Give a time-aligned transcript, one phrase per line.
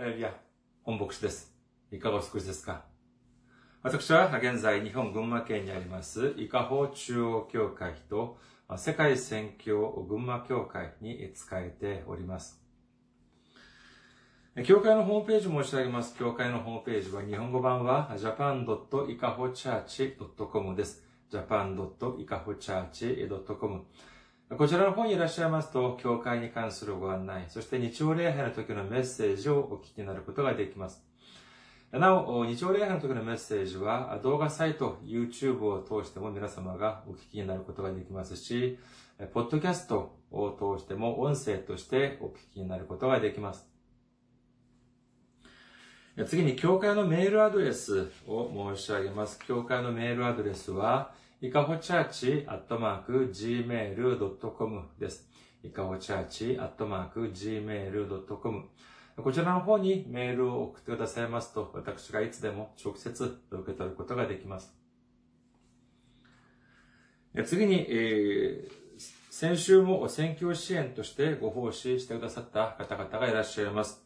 [0.00, 0.32] ハレルヤ、
[0.82, 1.54] 本牧師です。
[1.92, 2.86] いかがお過ごしですか？
[3.82, 8.38] 私は現在日本群馬県にあります伊香保中央教会と
[8.78, 12.64] 世界宣教群馬教会に使えております。
[14.64, 16.16] 教会のホームページ申し上げます。
[16.16, 21.04] 教会のホームページは日本語版は japan.ikahochurch.com です。
[21.30, 23.84] japan.ikahochurch.com
[24.58, 31.04] こちらの方にいらっしゃいますと、教会に関するご案内、そして日曜礼拝の時のメッセージをお聞きになることができます。
[31.92, 38.76] なお、日曜礼拝の時のメッセージは動画サイト、YouTube を通しても皆様がお聞きになることができますし、
[39.32, 43.69] ポッドキャストを通しても音声としてお聞きになることができます。
[46.26, 49.38] 次に、教会のメールアドレスを申し上げます。
[49.46, 55.28] 教会のメールアドレスは、いかほチャーチアットマーク gmail.com です。
[55.62, 58.64] いかほチャーチアットマーク gmail.com
[59.16, 64.74] こちらの方にメールを送ってくださいますと、私がいつでも直接受け取ることができます。
[67.44, 68.80] 次に、えー、
[69.30, 74.04] 先週も選挙支援としてご奉仕してくださった方々がいらっしゃいます。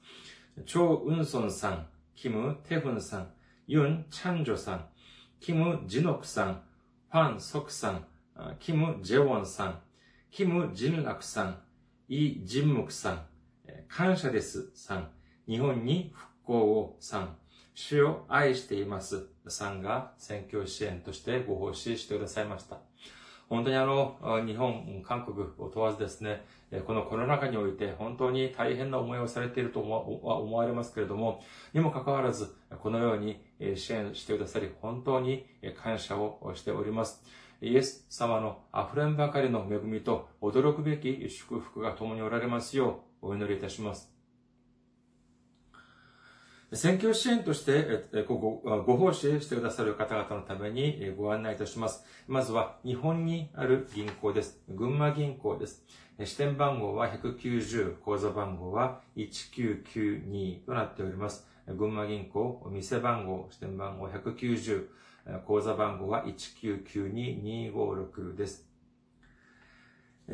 [0.66, 3.28] チョウ・ウンソンさん、キム・テフンさん、
[3.66, 4.86] ユン・チャンジョさん、
[5.40, 6.62] キム・ジノクさん、
[7.10, 8.06] ファン・ソクさん、
[8.58, 9.80] キム・ジェウォンさん、
[10.30, 11.58] キム・ジンラクさん、
[12.08, 13.26] イ・ジンムクさん、
[13.88, 15.08] 感謝ですさん、
[15.46, 17.36] 日本に復興をさん、
[17.74, 22.78] 主を愛していますさんが選挙支援としてご奉仕してくださいました。
[23.48, 26.44] 本当にあの、日本、韓国を問わずですね、
[26.83, 33.44] このコロナ禍において本当に大変な思いをされていると思われますけれども、にもかかわらず、このように
[33.77, 35.47] 支援してくださり、本当に
[35.83, 37.22] 感謝をしております。
[37.61, 44.11] イエス様の溢れんばかりの恵みと驚くべき祝福が共におられますようお祈りいたします。
[46.72, 48.61] 選挙支援としてご
[48.97, 52.04] 奉仕してくださる方々のためにご案内いたします。
[52.27, 54.60] まずは日本にある銀行です。
[54.69, 55.87] 群馬銀行です。
[56.22, 61.44] 支店番号は190、口座番号は1992となっております。
[61.66, 64.86] 群馬銀行、店番号、支店番号190、
[65.44, 68.69] 口座番号は1992256です。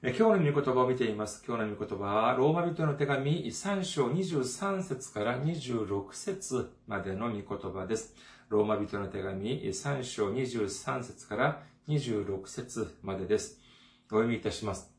[0.00, 1.42] 今日の御言葉を見ています。
[1.44, 8.14] 今日の御言葉は、ローマ人の手紙3章23節から26節までの御言葉です。
[8.48, 13.58] ローマ人の手紙3章23節から26節までです。
[14.06, 14.94] お読みいたします。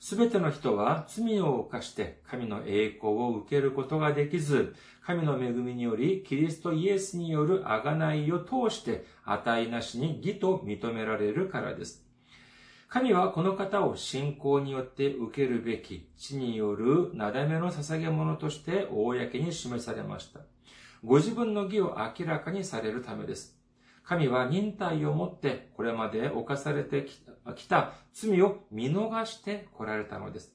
[0.00, 12.11] すべての人は罪を犯して神の栄光を受けることができず、神の恵みによりキリストイエスによる贖いを通して値なしに義と認められるからです。
[12.92, 20.40] 神はこの方を信仰によって受けるべき地によるなだめの捧げ物として公に示されました。
[21.02, 23.58] ご自分の義を明らかにされるためです。
[24.04, 27.06] 神は忍耐をもってこれまで犯されて
[27.56, 30.54] きた罪を見逃して来られたのです。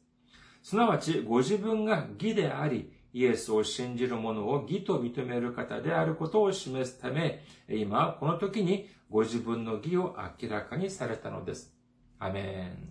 [0.61, 11.75] すなわちご自分が義であり、イエスを信じる者を義と認める方であることを示すため、今この時にご自分の義を明らかにされたのです。
[12.19, 12.89] アメン。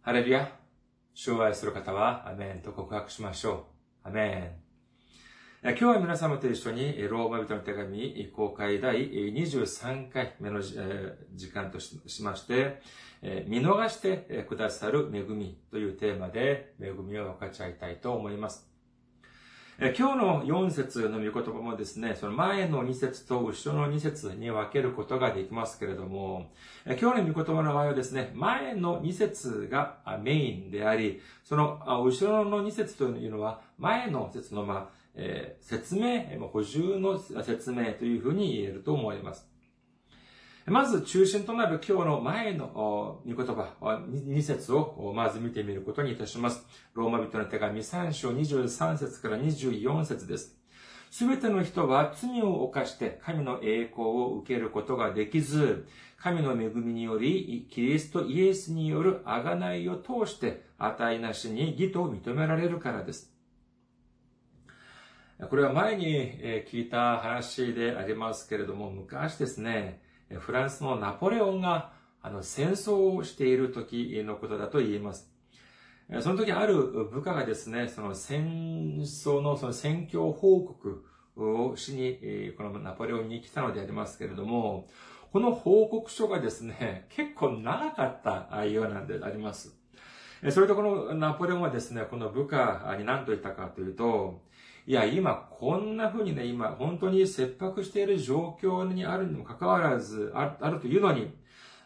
[0.00, 0.50] ハレルヤ。
[1.12, 3.66] 主を愛する方は、アメンと告白しましょ
[4.04, 4.08] う。
[4.08, 4.56] アメ
[5.62, 5.68] ン。
[5.68, 12.80] 今日は皆様と一緒にローマ人の手紙公開第23回目の時間としまして、
[13.46, 18.73] 見逃してくださる恵みというテーマで恵みを分かち合いたいと思います。
[19.76, 26.52] 今日の4節の御言葉もですね、その前の2節と後ろの2節に分けることができますけれども、
[26.86, 39.53] 今日の御言葉の場合はですね、前の2節がメインであり、その後ろの2節というのは前の説のまあえー、説明、補充の説明というふうに言えると思います。
[40.66, 46.66] まず中心となる今日の前の御言葉、2節をまず見てみることにいたします。
[46.94, 50.56] ローマ人の手紙3章23節から24節です。
[51.10, 63.36] すべての人は罪を犯して神の栄光を受けることができず、神の恵みにより、キリストイエスによる贖いを通して、値なしに義と認められるからです。
[65.50, 66.40] これは前に
[66.70, 70.02] 聞いた話でありますけれども、昔ですね、
[70.38, 71.92] フランスのナポレオンが
[72.22, 75.30] あの戦争をしている時のことだと言えます。
[76.20, 81.04] その時ある部下がですね、その戦争のその戦況報告
[81.36, 84.86] をしに、このナポレオンに来たのでありますけれども、
[85.32, 89.74] この報告書がですね、結構長かったようなんであります。
[90.50, 94.42] それとこのナポレオンはですね、この部下に何と言ったかというと、
[94.86, 101.34] いや、今、こんな風にね、今、本当に切迫している状況にあるにもかかわらず、あるというのに、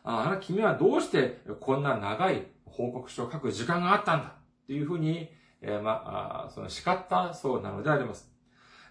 [0.03, 5.29] ああ、君はどうしてこんな長い報告書を書く時間があったんだっていうふうに、
[5.61, 8.33] えー、まあ、その叱ったそうなのであります。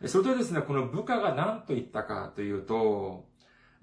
[0.06, 3.28] それとですね、この部下が何と言ったかというと、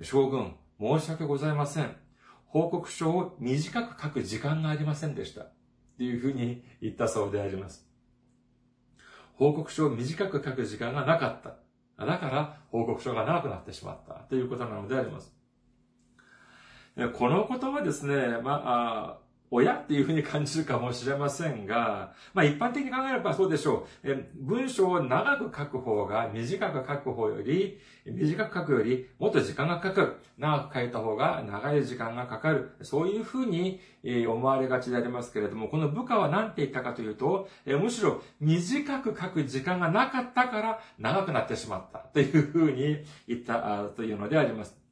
[0.01, 1.97] 将軍、申し訳ございません。
[2.47, 5.43] 報告書を短く書く時間がありませんでした。
[5.43, 5.53] っ
[5.99, 7.84] ていうふうに言ったそうであります。
[9.37, 11.57] 報告書を短く書く時間がなかった。
[12.05, 15.33] だから報告書が長くなってしまったということなのであります。
[17.13, 19.19] このことはですね、まあ、
[19.55, 24.11] 親っていうふうに感じるかもしれませんが、まあ一般的に考えればそうでしょう。
[24.11, 30.17] え文章を長く書く方が短く書く方より、短く書くよりもっと時間がかかる。
[30.39, 32.73] 長く書いた方が長い時間がかかる。
[32.83, 33.81] そういうふうに
[34.27, 44.84] 思われがちでありますけれども、この部下は何て言ったかというと、むしろ短く書く時間がなかったから長くなってしまったというふうに言ったというのであります。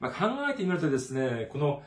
[0.00, 1.82] まあ、考えてみるとですね、この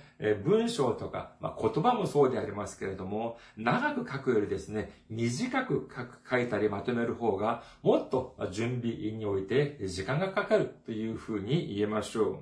[0.45, 12.37] 文章とか、まあ、言葉もそうでありますけれども、長く書くよりですね、短く書く書いたりまとめる方が、もっと準備において時間がかかるというふうに言えましょう。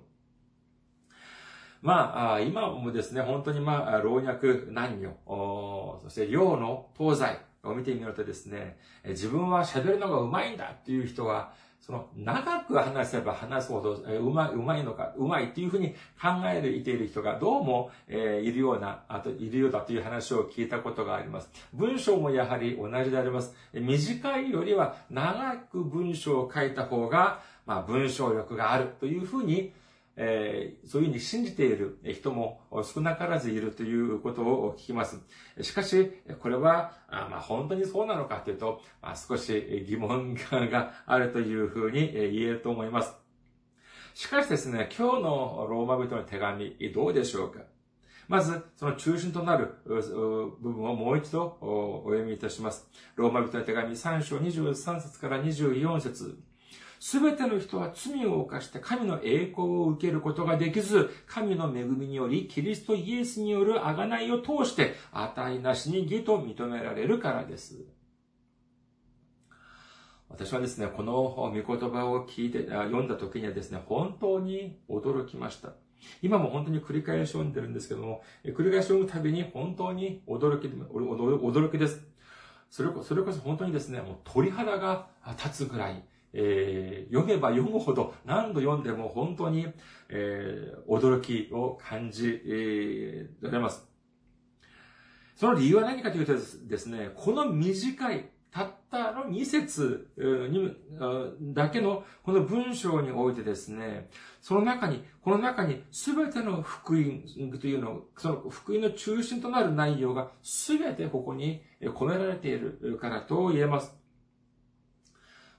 [1.82, 4.40] まあ、今もですね、本当にまあ、老若
[4.72, 5.18] 男女、
[6.04, 15.90] そして洋の東西を見てみるとですね、自分は喋るのが上手いんだっていう人は、その、長く話せば話すほど、えうまい、うまいのか、うまいっていうふうに
[16.22, 21.50] 考えている人がどうも、え、いるような、あと、いるようだという話を聞いたことがあります。
[21.74, 23.56] 文章もやはり同じであります。
[23.74, 29.74] 短いよりは長く文章を書いた方が、まあ、文章力があるというふうに、
[30.18, 35.19] えー、そういうふうに信じている人も少なからずいるということを聞きます。
[35.62, 43.13] しかし、これは、あまあ、本当にそうなのかというと、まあ、少し疑問があるというふうに言えると思います。
[44.13, 47.62] しかしですね、今日のローマ人の手紙、どうでしょうか？
[48.28, 52.88] まず、その中心となる部分をもう一度お読みいたします。
[53.16, 56.40] ローマ人の手紙3章23節から24節
[57.03, 67.83] すべての人は罪を犯して神の栄光を受けることができず、神の恵みにより、キリストイエスによる贖いを通して、値なしに義と認められるからです。
[70.30, 75.74] 私はですね、この御言葉を聞いて、読んだ時にはですね、本当に驚きました。
[76.21, 82.06] 今も本当に繰り返し読んでるんですけども、繰り返し読むたびに本当に驚き、驚きです。
[82.69, 85.07] それこそれこそ本当にですね、もう鳥肌が
[85.44, 89.67] 立つぐらい、えー、読めば読むほど何度読んでも本当に、
[90.10, 93.88] えー、驚きを感じ、えー、られます。
[95.36, 100.10] その理由は何かというとですね、この短い、たったの2節
[100.51, 100.75] に
[101.53, 104.10] だけのこの文章においてですね、
[104.41, 107.24] その中に、この中に全ての福音
[107.60, 114.00] というの、その福音の中心となる内容が全てここに込められているからと言えます。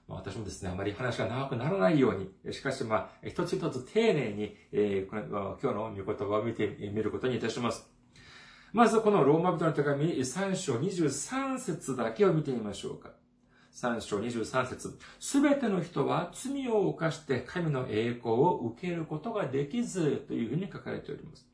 [0.07, 7.89] 私もですね、あまり話が長くならないように、しかしまあ、一つ一つ丁寧に、えー、今日の御言葉を見てみることにいたします。
[8.73, 13.11] まずこのローマ人の手紙3章23節だけを見てみましょうか。
[13.73, 21.47] 3章23節すべての人は罪を犯して神の栄光を受けることができずというふうに書かれております。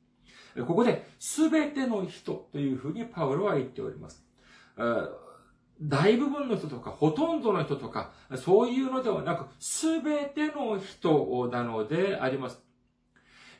[0.65, 4.23] ここで、すべての人というふうにパウロは言っております。
[5.81, 12.61] 大部分の人とか、ほとんどの人とか、そういうのではなく、すべての人なのであります。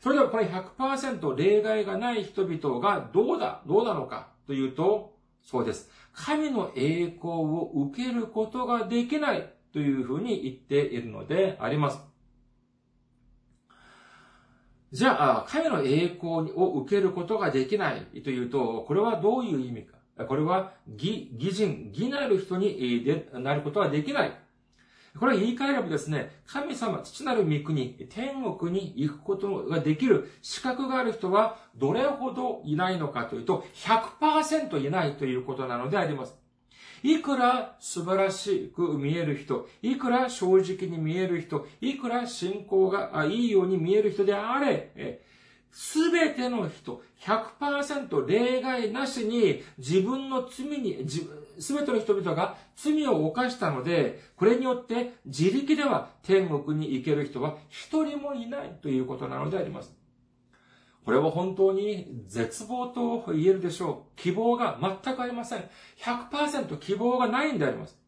[0.00, 5.90] それではこの100%例外がない人々がどうだ、どうなのかというと、そうです。
[6.12, 11.98] 神の栄光を受けることができないというふうに言っているのであります。
[14.92, 23.04] じゃあ、神の栄光を受けることができないというと、これはどういう意味かこれは、義、義人、義なる人に
[23.34, 24.32] なることはできない。
[25.18, 36.36] これは言い換えればですね、神様、父なる御国、天国に行くことができる資格がある人はどれほどいないのかというと、100%いないということなのであります。
[37.02, 45.20] いくら素晴らしく見える人、いくら正直に見える人、いくら信仰がいいように見える人であれ、
[45.78, 51.06] すべての人、100%例外なしに自分の罪に、
[51.58, 59.94] すべての人々が罪を犯したので、これによって自力では天国に行ける人は一人もいないということなのであります。
[61.04, 64.16] これは本当に絶望と言えるでしょう。
[64.16, 65.64] 希望が全くありません。
[65.98, 68.00] 100%希望がないんであります。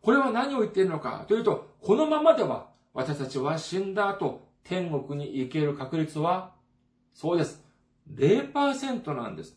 [0.00, 6.52] これは何を言っているのかというと、このままでは私たちは死んだ後、天国に行ける確率は、
[7.12, 7.62] そうです。
[8.14, 9.56] 0%なんです。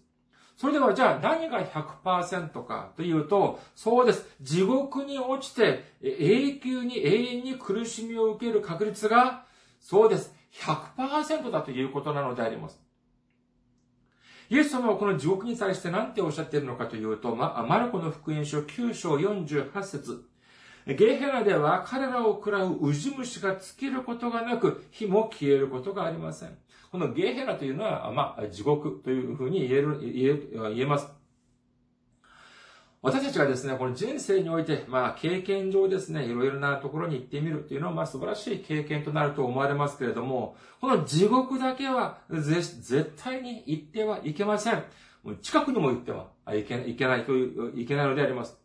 [0.57, 4.25] それではじゃあ何が100%かというと、そうです。
[4.41, 9.45] 地獄に落ちて永久に永遠に苦しみを受ける確率が、
[9.79, 10.33] そうです。
[10.53, 12.79] 100%だということなのであります。
[14.49, 20.23] イエス様はこの地獄に対して何ておっしゃっているのかというと、ママルコの福音書9章48節
[20.87, 26.55] ゲヘラでは彼らを食らうウジ虫が尽きることがなく、火も消えることがありません。
[26.91, 31.07] このゲヘラというのは、まあ、地獄というふうに言える、言え、言えます。
[33.01, 44.83] 私たちがですね、この人生において、まあ、経験上ですね、いろいろなところに行ってみるっていうのは、まあ、素晴らしい経験となると思われますけれども、この地獄だけは、絶対に行ってはいけません。
[45.41, 48.64] 近くにも行ってはいけないという、いけないのであります。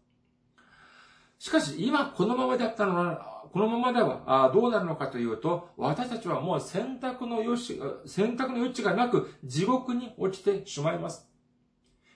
[1.40, 11.26] しかし、今このままだったのは、このままではどうなるのかというと、私たちはもう選択の余地、選択の余地がなく、地獄に落ちてしまいます。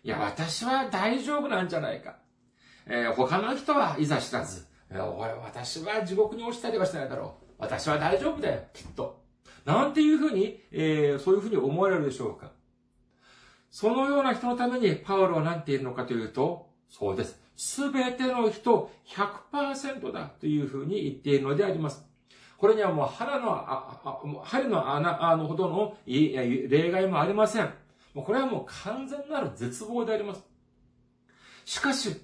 [0.02, 2.16] いや、私は大丈夫なんじゃないか。
[2.87, 5.00] えー、他の人はいざ知らず、えー、
[5.43, 7.52] 私は地獄に落ちたりはしないだろう。
[7.57, 9.25] 私は大丈夫だよ、きっと。
[9.64, 12.52] なんていうふうに、えー、そういうふうに思われるでしょうか。
[13.71, 17.43] そのような人のためにパウロは何て言うのかというと、そうです。
[17.56, 22.04] すべての人100%だというふうに言っているのであります。
[22.56, 27.73] これにはもう腹の、針の穴のほどの例外もありません。
[28.14, 30.44] これはもう完全なる絶望であります。
[31.64, 32.16] しかし、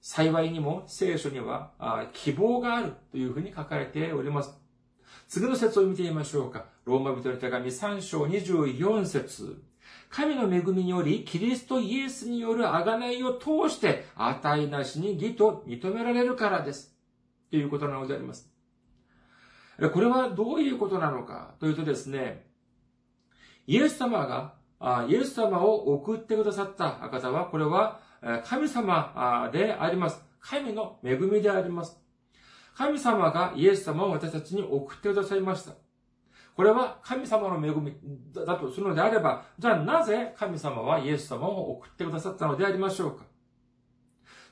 [0.00, 1.72] 幸いにも聖書には
[2.12, 4.60] 希望があるというふうに書かれております。
[5.28, 6.66] 次の説を見てみましょうか。
[6.84, 9.62] ローマ人の手紙3章24節
[10.08, 16.96] 神の恵みにより、キリストイエスによる贖いを通して、値なしに義と認められるからです。
[17.50, 18.50] ということなのであります。
[19.92, 22.46] これはどういうことなのかというとですね、
[23.66, 24.54] イエス様が、
[25.08, 28.00] イエス様を送ってくださった方は、これは
[28.44, 30.24] 神様であります。
[30.40, 32.00] 神の恵みであります。
[32.74, 35.72] 神様がイエス様を私たちに送ってくださいました。
[36.56, 37.94] これは神様の恵み
[38.34, 43.24] だとするのであれば、じゃあなぜ神様はイエス様を送ってくださったのでありましょうか？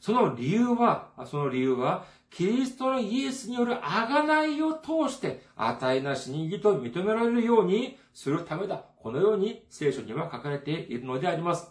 [0.01, 8.85] その理由は、その理由は、キリストのイエスによる贖いを通して、値なしに義と認められるようにするためだ。
[8.99, 11.71] このように聖書には書かれているのであります。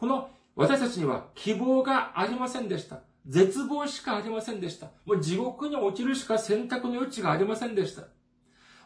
[0.00, 3.00] この私たちには希望がありませんでした。
[3.26, 4.86] 絶望しかありませんでした。
[5.04, 8.04] もう地獄に落ちるしか選択の余地がありませんでした。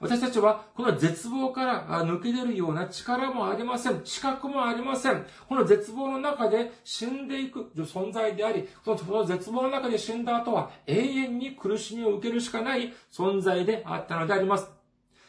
[0.00, 4.00] 私たちはこの絶望から抜け出るような力もありません。
[4.04, 5.26] 資格もありません。
[5.48, 14.68] この絶望の中で死んでいく存在であり、その絶望の中で死んだ後は永遠に苦しみを受けるしかない存在であったのであります。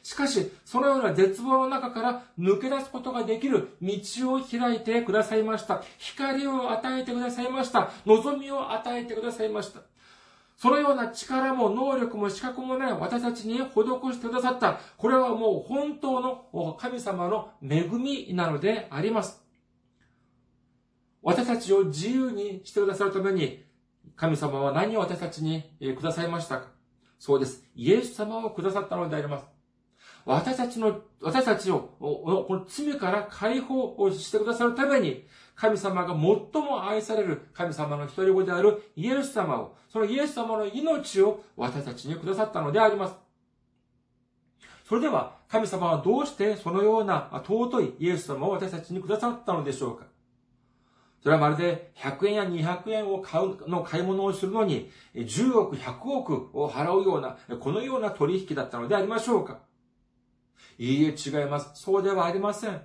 [0.03, 5.83] しかし、そのような絶望の中から抜け出すことができる道を開いてくださいました。
[5.99, 7.91] 光を与えてくださいました。
[8.05, 9.81] 望みを与えてくださいました。
[10.61, 14.79] そのような力も能力も資格もない私たちに施してくださった。
[14.95, 19.41] これはもう本当の神様の恵みなのであります。
[21.23, 23.65] 私たちを自由にしてくださるために、
[24.15, 25.63] 神様は何を私たちに
[25.97, 26.67] くださいましたか？
[27.17, 27.63] そうです。
[27.75, 29.45] イエス様をくださったのであります。
[30.25, 35.25] 私たちの、私たちを、この罪から解放をしてくださるために、
[35.55, 36.17] 神様が最
[36.63, 43.15] も愛される神様の一人子であるイエス様を、そのイエス様の命を私たちにくださったのであります。
[44.87, 50.05] それでは、神様はどうしてそのような尊いイエス様を私たちにくださったのでしょうか
[51.21, 59.59] それはまるで100円や200円を買うの買い物をするのに10億、100億を払うような、このような取引だったのでありましょうか
[60.77, 61.71] いいえ、違います。
[61.75, 62.81] そうではありません。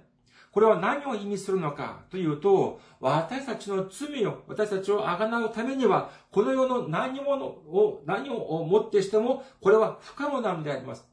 [0.57, 11.07] これは何を意味するのかというと、私たちの罪を、私たちをあがなうためには、この世の何者を、何をもってしても、これは不可能なのであります。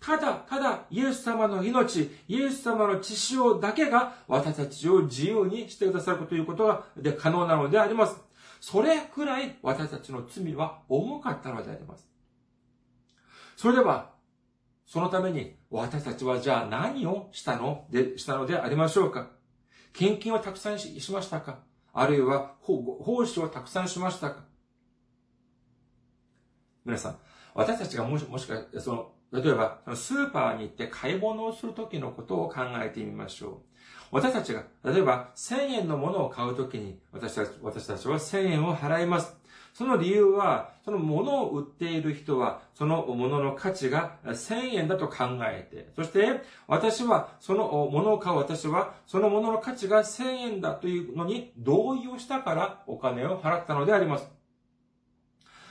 [0.00, 8.16] ただ、ただ、イエス様の命、イエス様の血潮だけが私たちを自由にしてくださるということがで可能なのであります。
[8.60, 12.08] それくらい私たちの罪は重かったのであります。
[13.56, 14.15] それでは、
[14.86, 17.86] そのために私たちはじゃあ何をしたの？
[17.90, 19.30] で、したのでありましょうか？
[19.92, 21.58] 献金をたくさんしましたか？
[21.92, 24.44] あるいは奉仕をたくさんしましたか？
[26.84, 27.16] 皆さん、
[27.52, 33.52] 私たちがもし、もしか、その、例えば、スーパーに行って買い物をするときのことを考えてみましょう。
[34.12, 39.36] 私たちが、例えば、1000円のものを買うときに、私たち、私たちは1000円を払います。
[39.76, 54.26] その理由は、その物を売っている人は、その物の価値が1000円だと考えて、そして、私は、その物を買う私は、その物の価値が1000円だというのに同意をしたからお金を払ったのであります。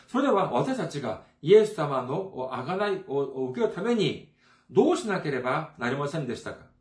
[0.08, 4.32] それでは私たちがイエス様のあがないを受けるために
[4.70, 6.75] どうしなければなりませんでしたか？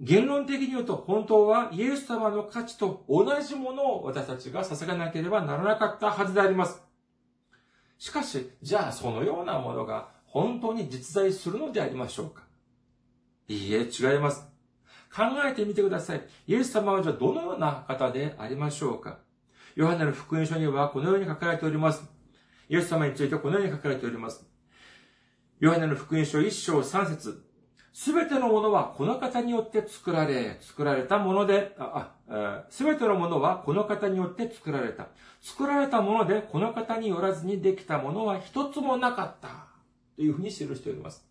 [0.00, 6.82] 言論的に言うと本当はイエス様の価値と同じものを私たちが捧げなければならなかったはずであります。
[7.98, 12.44] しかし、じゃあそのようなものが本当に実在するのでありましょうか
[13.46, 14.46] いいえ、違います。
[15.14, 16.22] 考えてみてください。
[16.46, 19.18] イエス様はじゃあどのような方でありましょうか
[19.74, 22.02] ヨハネの福音書にはこのように書かれております。
[22.70, 24.46] イエス様についてこのように書かれております。
[25.58, 27.49] ヨハネの福音書1章3節
[27.92, 31.76] すべてのものはこの方によって作られ、作られたもので、
[32.68, 35.08] すべてのものはこの方によって作られた。
[35.40, 39.66] 作られたものでこの方によらずにできたものは一つもなかった。
[40.16, 41.29] というふうに記しております。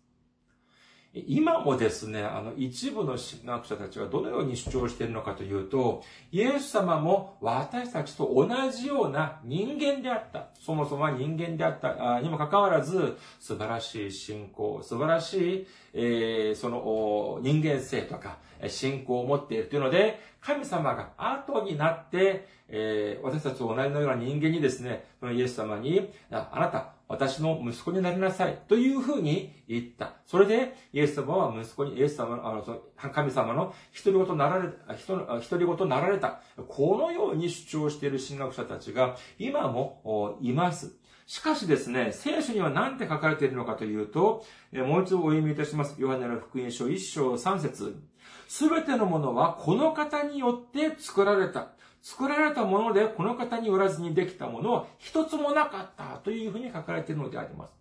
[1.12, 10.50] 今もですね、あの、一部の神学者たちはどのように主張しているのかというと、イエス様も私たちと同じような人間であった。
[10.60, 28.62] そもそもは人間であったにもかかわらず、素晴らしい信仰、素晴らしい、えー、その人間性とか、信仰を持っているというので、神様が後になって、えー、私たちと同じような人間にですね、そのイエス様に、あなた、私の息子になりなさい。
[28.68, 30.14] というふうに言った。
[30.26, 34.94] それで、イエス様は息子に、イエス様の、あの、神様の一人ごとなられた、
[35.40, 36.40] 一人ごとなられた。
[36.68, 40.94] このように主張している神学者たちが今もいます。
[41.26, 45.96] しかしですね、聖書には何て書かれているのかというと、もう一度お読みいたします。
[45.98, 48.00] ヨハネの福音書1章3節
[48.48, 51.68] すべてのものはこの方によって作られた。
[52.02, 57.72] 作られたものでこの方によらずにできたものは一つもなかったというふうに書かれているのであります。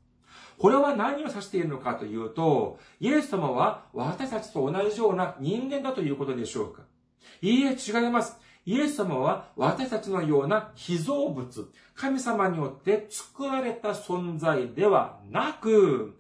[0.58, 6.84] これは何を指しているのかというと、イエス様は私たちと同じような人間だということでしょうか
[7.42, 8.38] いいえ、違います。
[8.66, 16.20] イエス様は私たちのような被造物、神様によって作られた存在ではなく、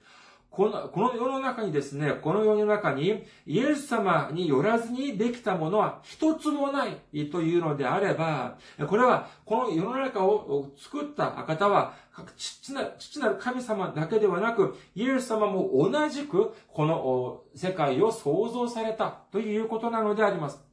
[0.51, 8.57] この、この世の中にですね、この世の中に、イエス様によらずにできたものは一つもないというのであれば、
[8.87, 11.93] これは、この世の中を作った方は、
[12.35, 20.68] 父な父なる神様だけではなく、イエス様も同じく、この世界を創造されたということなのであります。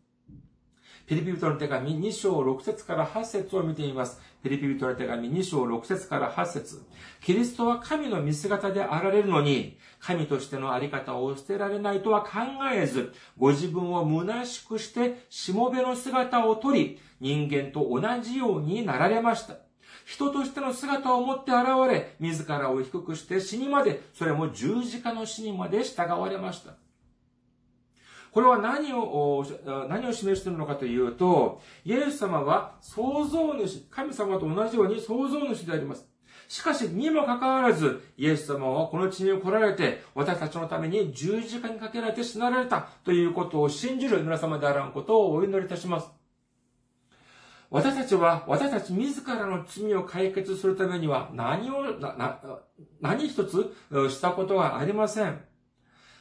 [1.07, 4.21] ピリピリトの手紙2章6節から8節を見てみます。
[4.43, 6.83] ピリピリトの手紙2章6節から8節
[7.21, 12.29] キリストは神の見姿であられるのに、神としてのあり方を捨てられないとは考
[12.75, 19.59] えず、ご自分を虚しくして、しもべの姿をとり、人間と同じようになられました。
[20.05, 26.73] 人としての姿を持って現れ、自らを低くして死にまで、それも十字架の死にまで従われました。
[28.37, 29.47] これは何を、
[29.89, 36.07] 何を示しているのかというと、イエス様は創造主、神様と同じように創造主であります。
[36.47, 46.11] しかし、にもかかわらず、イエス様はこの地に来られて、私たちのために十字架にかけられて死なられたということを信じる皆様であらんことをお祈りいたします。
[47.71, 51.87] 私たちは、私たち自らの罪を解決するためには何を、
[53.01, 53.75] 何一つ
[54.11, 55.56] したことはありません。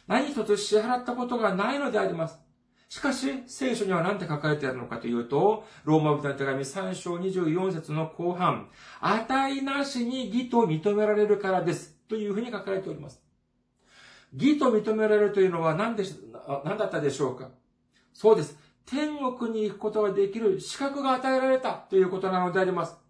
[0.07, 2.39] 何一つ支払ったことがないのであります。
[2.87, 8.69] しかし、聖書には何て書かれているのかというと、ローマ人の手紙3章24節の後半、
[9.01, 11.95] 値なしに義と認められるからです。
[12.07, 13.21] というふうに書かれております。
[14.33, 16.15] 義と認められるというのは何でし、
[16.63, 17.49] 何だったでしょうか
[18.13, 18.57] そうです。
[18.85, 23.04] 天国に行くことができる資格が与えられたということなのであります。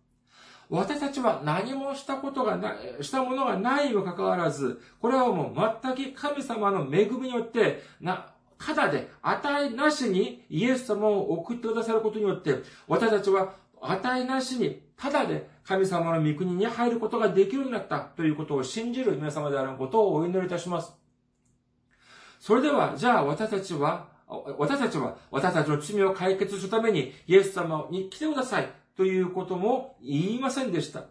[0.69, 12.55] 私たちは何もしたことがない、したものがないにもかかわらず、これはもう全く神様の恵みによって、な、ただで、値なしにイエス様を送ってくださることによって、
[12.87, 20.93] 私たちは値なしに、ただで神様の御国に入ることができるようになったということを信じる皆様であることをお祈りいたします。
[22.39, 24.15] それでは、じゃあ私たちは、
[24.57, 31.05] 私たちは私たちの罪を解決するためにイエス様に来てくださいということも言いませんでした。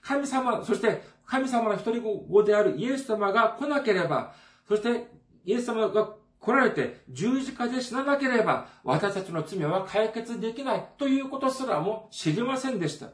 [0.00, 4.34] 神様、そして神様の一人子であるイエス様が来なければ、
[4.68, 5.08] そして
[5.44, 13.08] イエス様が来られて十字架で死ななければ、私たちの罪は解決できないということすらも知りませんでした。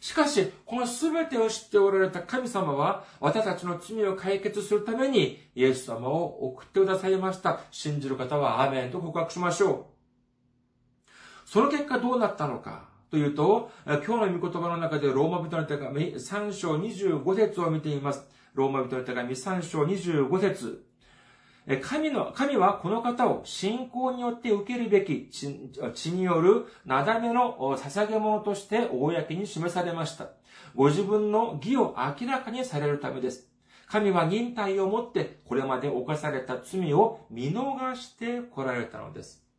[0.00, 7.60] しかし、この全てを知っておられた神様は、私たちの罪を解決するために、イエス様を送ってくださいました。
[7.70, 9.84] 信じる方は、アメンと告白しましょう。
[11.44, 18.24] その結果どうなったのかというと、今日の御言葉の中でローマ人の手紙3章25節を見ています。
[18.54, 20.84] ローマ人の手紙3章25節
[21.82, 25.48] 神の、神はこの方を信仰によって受けるべき血
[26.12, 30.30] によるなだめの捧げ物として公に示されました。
[30.74, 33.48] ご自分の義を明らかにされるためです。
[33.86, 39.49] 神は忍耐をもってこれまで犯された罪を見逃して来られたのです。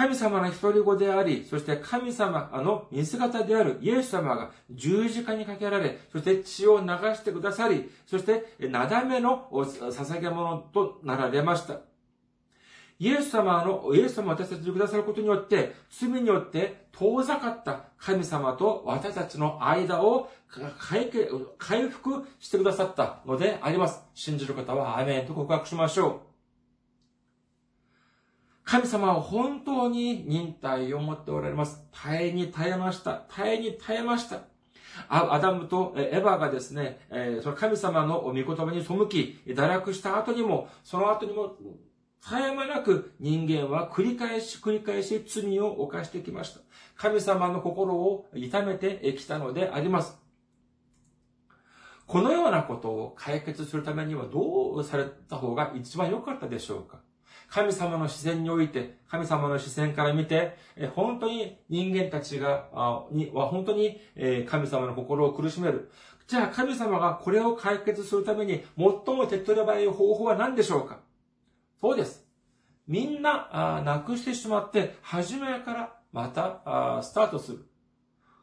[0.00, 11.80] 神様の一人子であり、そして神様の見姿であるイエス様が十字架にかけられ、そして血を流してくださり、そしてなだめの捧げ物となられました。
[12.98, 20.30] イエス様の、イエス様を私たちにくださることによって、罪によって遠ざかった神様と私たちの間を
[20.78, 21.10] 回
[21.90, 24.02] 復してくださったのであります。
[24.14, 26.29] 信じる方はアメンと告白しましょう。
[28.70, 31.84] 神様は本当に忍耐を持っておられます。
[31.90, 33.24] 耐えに耐えました。
[33.28, 34.42] 耐えに耐えました。
[35.08, 37.00] アダムとエヴァがですね、
[37.42, 41.56] その神様の御言葉に背き、堕落した後にも、その後にも、
[42.22, 46.60] 絶え間なく人間は繰り返し繰り返し罪を犯してきました。
[46.94, 50.16] 神様の心を痛めてきたのであります。
[52.06, 57.00] このようなことを解決するためにはどうされた方が一番良かったでしょうか？
[57.50, 60.56] 神様の視線において、神様の視線から見て、
[60.94, 62.68] 本当に人間たちが、
[63.10, 64.00] には本当に
[64.48, 65.90] 神様の心を苦しめる。
[66.28, 71.00] じゃあ神様がこれを解決するために最も手っ取り早い方法は何でしょうか？
[71.80, 72.24] そうです。
[72.86, 77.66] みんな、なくしてしまって、初めからまた、スタートする。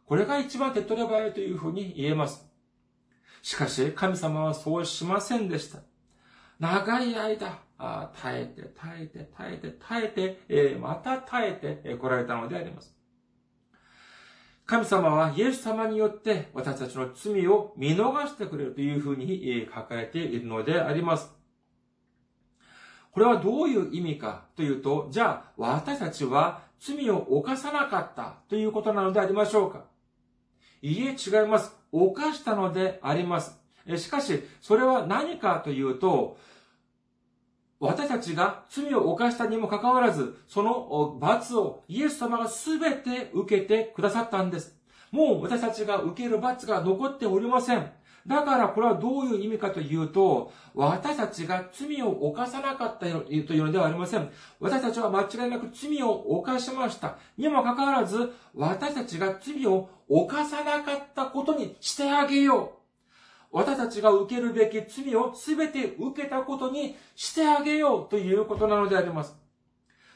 [0.05, 2.45] これが一番手っ取り早いというふうに言えます。
[3.41, 5.79] しかし、神様はそうしませんでした。
[6.59, 12.95] 長い間、あ耐えて、耐えて、耐えて、耐えて、えー、また耐えて、えー、来られたのであります。
[14.65, 21.31] 神様はイエス様によって私たちの罪を見逃してくれるというふうに書かれているのであります。
[23.11, 29.85] これはどういう意味かというと、じゃあ私たちは罪を犯さなかったということなのでありましょうか？
[30.81, 31.73] いいえ、違います。
[31.91, 33.56] 犯したのであります。
[33.95, 36.37] しかし、それは何かというと、
[37.79, 44.75] 私たちが罪を犯したにもかかわらず、その罰をイエス様が全て受けてくださったんです。
[45.11, 47.91] もう私たちが受ける罰が残っておりません。
[48.25, 54.29] だからこれはどういう意味かというと、私たちが罪を犯さなかったというのではありません。
[54.59, 57.17] 私たちは間違いなく罪を犯しました。
[57.37, 62.76] にもかかわらず、私たちが罪を犯さなかったことにしてあげよう。
[63.51, 69.35] 私たちが受けるべき罪を全て受けたことにしてあげようということなのであります。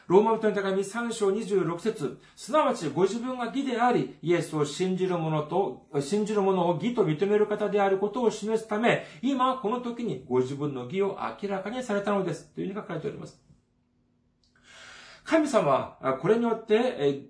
[0.07, 12.49] ローマ人の手紙3章26節すなわちご自分が義であり、イエスを信じる者と、信じる者を義と認める方であることを示すため、今この時にご自分の義を明らかにされたのです。
[12.53, 13.41] というふうに書かれております。
[15.23, 17.21] 神様は、これによって、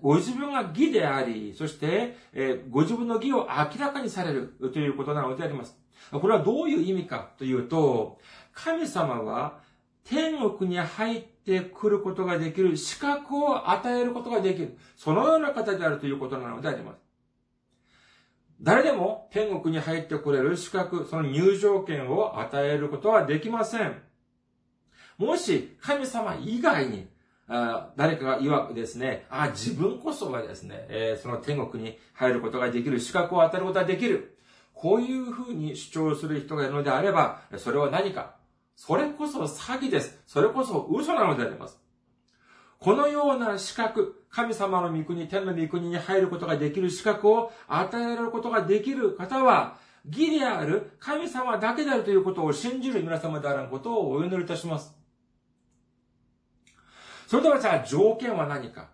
[0.00, 5.76] ご自分が義であり、そして、えご自分の義を明らかにされるということなのであります。
[6.10, 8.18] これはどういう意味かというと、
[8.52, 9.60] 神様は
[10.04, 14.76] 天国に入ってくることができる資格を与えることができる。
[14.96, 16.98] そのような方であるということなのであります。
[18.62, 24.02] 誰でも天国に入ってくれる資格、その入場券を与えることはできません。
[25.16, 27.08] もし神様以外に
[27.52, 34.36] あ誰かが曰くですね、あ自分こそがですね、えー、その天国に入ることができる資格を与えることができる。
[34.72, 38.36] こういうふうに主張する人がいるのであれば、それは何か
[38.76, 40.18] それこそ詐欺です。
[40.26, 41.78] それこそ嘘なのであります。
[42.78, 49.76] このような資格、神様の御国、天の御国に入ることができる資格を与えられることができる方は、
[50.08, 54.99] 義である神様だけであるということを信じる皆様であることをお祈りいたします。
[57.30, 58.88] それではじゃあ条件は何か？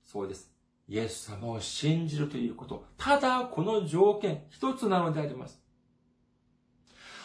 [0.00, 0.48] そうです。
[0.88, 2.84] イエス様を信じるということ。
[2.96, 5.60] ただこの条件一つなのであります。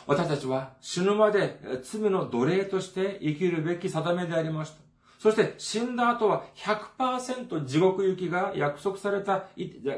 [0.07, 4.77] 私たちは死ぬまで罪の奴隷として生きるべき定めでありました。
[5.19, 9.45] そして死んだ後は100%地獄行きが約束された、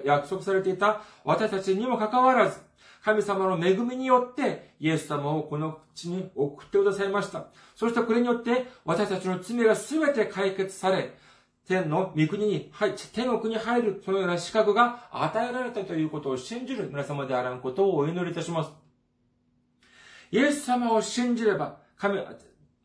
[0.03, 2.59] 約束されていた私たちにもかかわらず、
[3.07, 7.45] 神様の恵みによってイエス様をこの地に送ってくださいました。
[7.73, 11.13] そしてこれによって私たちの罪が全て解決され、
[11.65, 18.71] 天の御国に入、天国に入るそのような資格が与えられたということを信じる皆様であらんことをお祈りいたします。
[20.31, 22.19] イエス様を信じれば、神、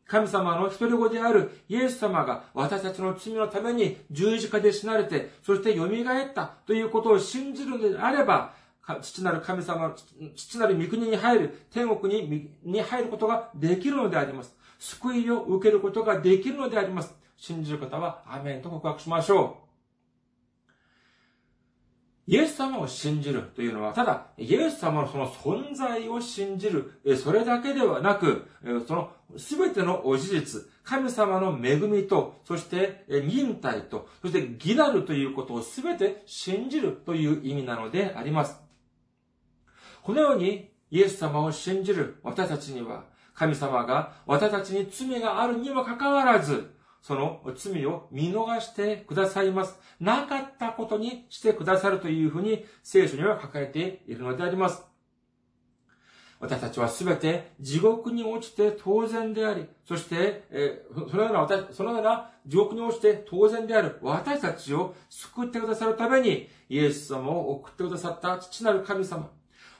[0.07, 8.62] 神様の一人子であるイエス様が私たちの罪のために十字架で死なれて、そして蘇ったということを信じるのであれば、
[9.01, 9.95] 父なる神様、
[10.35, 14.55] 父なる御国に入る、天国にに入ることができるのであります。
[14.79, 17.15] 救いを受けることができるのであります。
[17.37, 19.63] 信じる方は、アメンと告白しましょう。
[22.25, 28.47] イエス様を信じるというのは、ただ、イエス様のその存在を信じる、それだけではなく、
[28.87, 38.62] その全ての事実、神様の恵みと、そして忍耐と、そして義なるということを全て信じるという意味なのであります。
[40.03, 49.79] このように、イエス様を信じる私たちには、神様が私たちに罪があるにもかかわらず、その罪を見逃してくださいます。
[49.99, 54.83] なかったことにしてくださるというふうに聖書には書かれているのであります。
[56.39, 69.29] 私たちはすべて地獄に落ちて当然であり、そして、えー、そのような私、そのような地獄に落ちて当然である私たちを救ってくださるために、イエス様を送ってくださった父なる神様、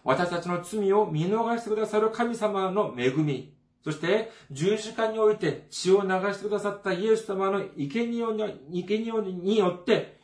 [0.04, 10.20] 私たちの罪を見逃してくださる神様の恵み、そして、十字架において血を流してくださったイエス様の生贄によって、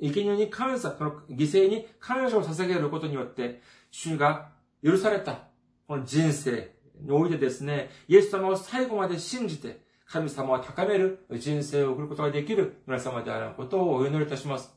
[0.00, 4.48] 生贄に感謝、その犠牲に感謝を捧げることによって、主が
[4.82, 5.44] 許された、
[5.86, 14.72] この人生においてですね、イエス様を最後まで信じて、神様を高める人生を送ることができる皆様であることをお祈りいたします。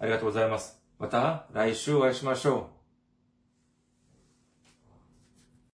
[0.00, 0.87] ありがとうございます。
[0.98, 2.77] また来週お会いしましょう。